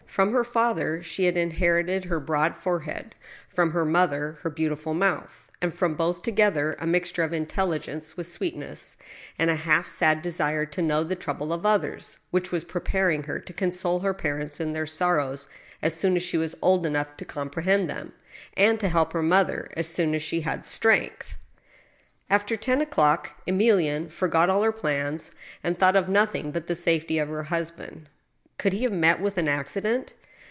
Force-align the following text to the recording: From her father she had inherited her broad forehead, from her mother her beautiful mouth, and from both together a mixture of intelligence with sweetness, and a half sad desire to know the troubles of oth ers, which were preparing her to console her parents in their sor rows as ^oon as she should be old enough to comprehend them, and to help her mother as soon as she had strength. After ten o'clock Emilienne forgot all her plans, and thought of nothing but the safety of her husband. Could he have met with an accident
From 0.11 0.33
her 0.33 0.43
father 0.43 1.01
she 1.01 1.23
had 1.23 1.37
inherited 1.37 2.03
her 2.03 2.19
broad 2.19 2.53
forehead, 2.57 3.15
from 3.47 3.71
her 3.71 3.85
mother 3.85 4.33
her 4.41 4.49
beautiful 4.49 4.93
mouth, 4.93 5.49
and 5.61 5.73
from 5.73 5.95
both 5.95 6.21
together 6.21 6.75
a 6.79 6.85
mixture 6.85 7.23
of 7.23 7.31
intelligence 7.31 8.17
with 8.17 8.27
sweetness, 8.27 8.97
and 9.39 9.49
a 9.49 9.55
half 9.55 9.87
sad 9.87 10.21
desire 10.21 10.65
to 10.65 10.81
know 10.81 11.05
the 11.05 11.15
troubles 11.15 11.53
of 11.53 11.65
oth 11.65 11.85
ers, 11.85 12.17
which 12.29 12.51
were 12.51 12.59
preparing 12.59 13.23
her 13.23 13.39
to 13.39 13.53
console 13.53 14.01
her 14.01 14.13
parents 14.13 14.59
in 14.59 14.73
their 14.73 14.85
sor 14.85 15.15
rows 15.15 15.47
as 15.81 15.95
^oon 16.01 16.17
as 16.17 16.23
she 16.23 16.37
should 16.37 16.51
be 16.59 16.59
old 16.61 16.85
enough 16.85 17.15
to 17.15 17.23
comprehend 17.23 17.89
them, 17.89 18.11
and 18.57 18.81
to 18.81 18.89
help 18.89 19.13
her 19.13 19.23
mother 19.23 19.69
as 19.77 19.87
soon 19.87 20.13
as 20.13 20.21
she 20.21 20.41
had 20.41 20.65
strength. 20.65 21.37
After 22.29 22.57
ten 22.57 22.81
o'clock 22.81 23.41
Emilienne 23.47 24.09
forgot 24.11 24.49
all 24.49 24.63
her 24.63 24.73
plans, 24.73 25.31
and 25.63 25.79
thought 25.79 25.95
of 25.95 26.09
nothing 26.09 26.51
but 26.51 26.67
the 26.67 26.75
safety 26.75 27.17
of 27.17 27.29
her 27.29 27.43
husband. 27.43 28.09
Could 28.57 28.73
he 28.73 28.83
have 28.83 28.91
met 28.91 29.19
with 29.19 29.39
an 29.39 29.47
accident 29.47 30.13